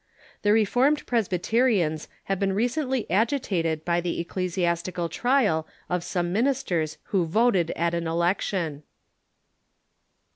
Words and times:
The 0.41 0.51
Reformed 0.51 1.05
Presbyterians 1.05 2.07
have 2.23 2.39
been 2.39 2.53
recently 2.53 3.07
agitated 3.11 3.85
by 3.85 4.01
the 4.01 4.19
ecclesiastical 4.19 5.09
trial 5.09 5.67
of 5.91 6.03
some 6.03 6.33
ministers 6.33 6.97
who 7.13 7.23
voted 7.23 7.69
at 7.75 7.93
an 7.93 8.07
election. 8.07 8.81